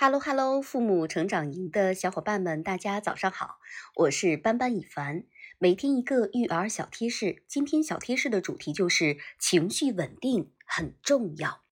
[0.00, 3.58] Hello Hello，父母成长营的小伙伴们，大家早上好，
[3.96, 5.24] 我是班班以凡。
[5.58, 11.62] 每天一个育儿小贴士，今天小贴士的主题就是情绪稳定很重要。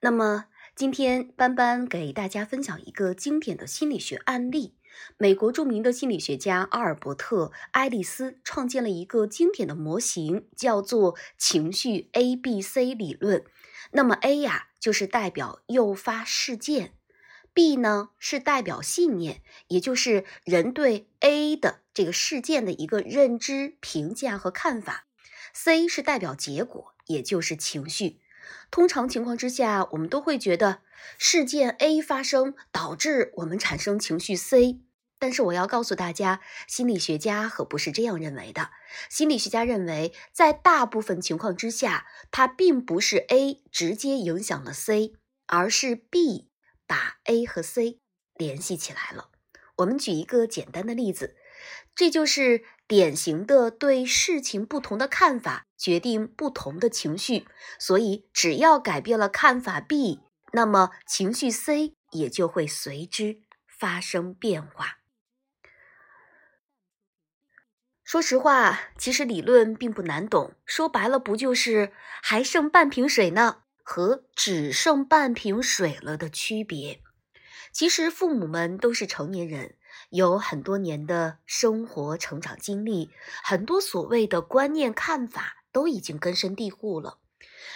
[0.00, 4.78] 那么今天班班给大家分享一个经典的心理学案例。
[5.18, 13.44] 美国著名的心理学家阿尔伯特·爱丽丝创建了一个经典的模型，叫做情绪 A B C 理论。
[13.90, 16.94] 那么 A 呀，就是代表诱发事件。
[17.54, 25.06] B 呢是代表信念，也就是人对 A 的这个事件的一个认知、评价和看法。
[25.52, 28.20] C 是代表结果，也就是情绪。
[28.70, 30.80] 通常情况之下，我们都会觉得
[31.18, 34.80] 事件 A 发生导致我们产生情绪 C。
[35.18, 38.70] 但是我要告诉大家，心理学家可不是这样认为的。
[39.08, 45.12] 心理学家认为，在大部分情况之下，它并不是 A 直接影响了 C，
[45.46, 46.48] 而是 B。
[46.92, 48.00] 把 A 和 C
[48.34, 49.30] 联系起来了。
[49.76, 51.34] 我们举一个简单的例子，
[51.94, 57.48] 这就是典型的对事情不同的看法决定不同的情绪。
[57.78, 60.20] 所以，只要改变了看法 B，
[60.52, 64.98] 那么情绪 C 也就会随之发生变化。
[68.04, 73.61] 说实话，其实理论并不难懂，说白了，不就是还剩半瓶水呢？
[73.82, 77.00] 和只剩半瓶水了的区别，
[77.72, 79.76] 其实父母们都是成年人，
[80.10, 83.10] 有很多年的生活成长经历，
[83.42, 87.18] 很多所谓的观念看法都已经根深蒂固了。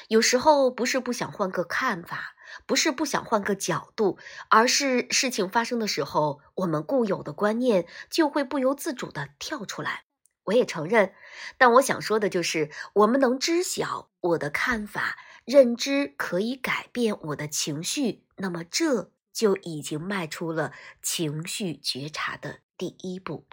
[0.08, 10.04] 有时候不是不想换个看法，不是不想换个角度，而是事情发生的时候，我们固有的观念就会不由自主的跳出来。
[10.44, 11.12] 我也承认，
[11.58, 15.18] 但我想说的就是，我们能知晓我的看法。
[15.46, 23.46] 认知可以改变我的情绪，那么这就已经迈出了情绪觉察的第一步。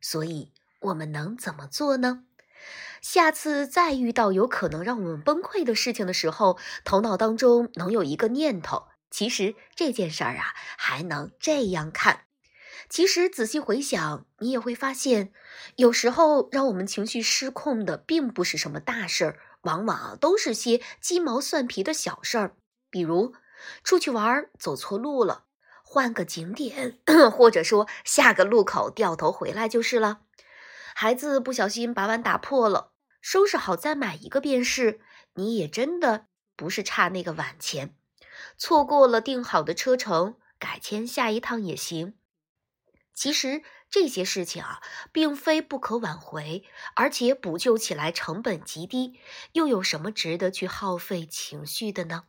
[0.00, 2.24] 所以，我们能怎么做呢？
[3.02, 12.24] 下次再遇到有可能让我们崩溃的事情的时候，头脑当中能有一个念头：其实这件事儿啊，还能这样看。
[12.88, 15.30] 其实仔细回想，你也会发现，
[15.76, 19.38] 有时候让我们情绪失控的，并不是什么大事儿。
[19.64, 22.56] 往往都是些鸡毛蒜皮的小事儿，
[22.90, 23.34] 比如
[23.82, 25.44] 出去玩走错路了，
[25.82, 26.98] 换个景点，
[27.32, 30.20] 或者说下个路口掉头回来就是了。
[30.94, 35.00] 孩子不小心把碗打破了，收拾好再买一个便是。
[35.34, 37.96] 你也真的不是差那个碗钱，
[38.56, 42.14] 错过了订好的车程，改签下一趟也行。
[43.12, 43.62] 其实。
[43.94, 44.82] 这些事情啊，
[45.12, 46.64] 并非不可挽回，
[46.96, 49.20] 而且补救起来成本极低，
[49.52, 52.24] 又有什么值得去耗费情绪的呢？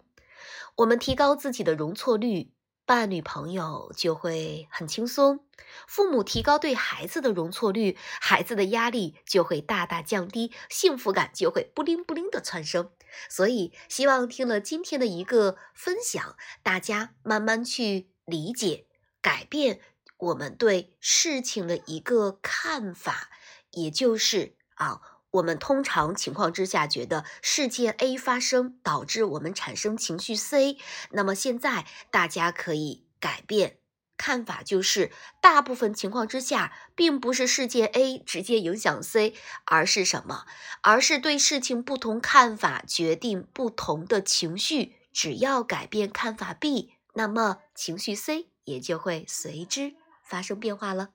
[0.76, 2.52] 我们提高自己的容错率，
[2.86, 5.40] 伴侣朋友就会很轻松；
[5.88, 12.92] 父母提高对孩子的容错率，孩子的压力就会大大降低，幸福感就会不灵不灵的蹿升。
[13.28, 18.86] 所以，希望听了今天的一个分享，大家慢慢去理解、
[19.20, 19.80] 改变。
[20.18, 23.30] 我们对事情的一个看法，
[23.72, 30.78] 也就是啊，我们通常情况之下觉得事件 A 发生导致我们产生情绪 C，
[31.12, 33.80] 那么现在大家可以改变
[34.18, 35.12] 看法，就是
[35.42, 40.46] 大部分情况之下，并不是事件 A 直接影响 C，而是什么？
[40.82, 44.96] 而是对事情不同看法决定不同的情绪。
[45.12, 49.96] 只要改变看法 B，那么情绪 C 也就会随之。
[50.26, 51.12] 发生变化了。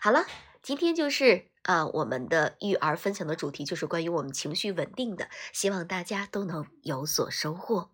[0.00, 0.24] 好了，
[0.62, 7.93] 今天就是啊，我们的育儿分享的主题就是关于我们情绪稳定的，希望大家都能有所收获。